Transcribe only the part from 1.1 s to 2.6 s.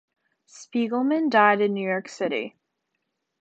died in New York City.